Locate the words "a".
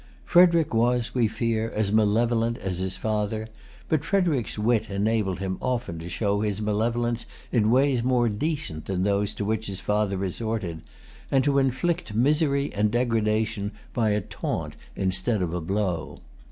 14.09-14.21, 15.53-15.61